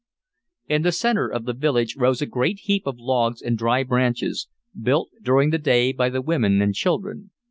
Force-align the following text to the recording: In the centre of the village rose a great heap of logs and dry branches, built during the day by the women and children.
In 0.67 0.81
the 0.81 0.91
centre 0.91 1.27
of 1.27 1.45
the 1.45 1.53
village 1.53 1.95
rose 1.95 2.23
a 2.23 2.25
great 2.25 2.61
heap 2.61 2.87
of 2.87 2.97
logs 2.97 3.39
and 3.39 3.55
dry 3.55 3.83
branches, 3.83 4.47
built 4.75 5.11
during 5.21 5.51
the 5.51 5.59
day 5.59 5.91
by 5.91 6.09
the 6.09 6.23
women 6.23 6.59
and 6.59 6.73
children. 6.73 7.29